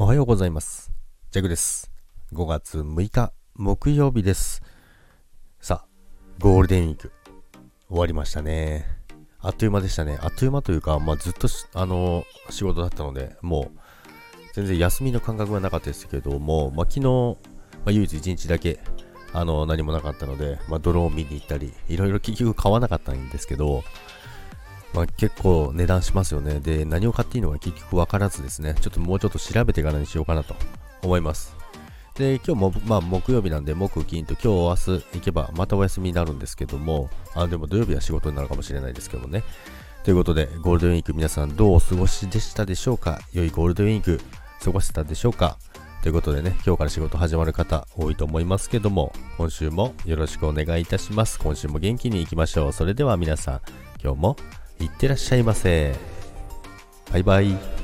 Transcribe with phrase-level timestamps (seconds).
[0.00, 0.92] おはようございます。
[1.32, 1.90] ジャグです。
[2.32, 4.62] 5月6日木曜日です。
[5.58, 5.88] さあ、
[6.38, 7.10] ゴールデンウィーク
[7.88, 8.86] 終わりましたね。
[9.40, 10.16] あっという間でしたね。
[10.20, 13.78] あっという間というか、まあ、ずっとしあの仕事だったので、もう
[14.54, 18.78] 全然休みの感覚がなかったですけども、まあ、昨日、まあ、唯一1日だけ
[19.32, 23.82] あの何もなかったので、まあ、ドローン見に行ったり、いろいろ結局買わなかったんですけど、
[24.94, 26.60] まあ、結構値段しますよね。
[26.60, 30.54] で、何を買っていいのか結局分からずですね、ちょっともうちょっと調べてからにしようかなと
[31.02, 31.54] 思います。
[32.14, 39.44] で、今日も、まあ、木曜日なんで、木、金と今日、明日行けば、またお休みになるんですけども、あ、でも土曜日は仕事になるかもしれないですけどね。
[40.02, 43.20] ということで、ゴールデンウィーク皆さんどうお過ごしでしたでしょうか？
[43.32, 44.20] 良いゴールデンウィーク
[44.64, 45.58] 過ごせたでしょうか？
[46.02, 51.38] ということでね、今日から仕事始まる方多いと思いますけども、今週もよろしくお願いいたします。
[51.38, 52.72] 今週も元気に行きましょう。
[52.72, 53.60] それでは皆さん、
[54.02, 54.36] 今日も
[54.80, 55.94] いってらっしゃいませ。
[57.12, 57.77] バイバイ。